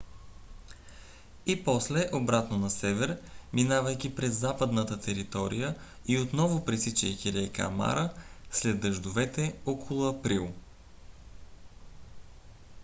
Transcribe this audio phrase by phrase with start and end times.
[1.45, 3.21] и после обратно на север
[3.53, 5.75] минавайки през западната територия
[6.07, 8.09] и отново пресичайки река мара
[8.51, 10.53] след дъждовете около април